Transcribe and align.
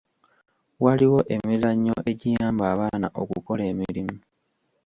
Waliwo 0.83 1.19
emizannyo 1.35 1.95
egiyamba 2.11 2.63
abaana 2.73 3.07
okukola 3.21 3.63
emirimu. 3.71 4.15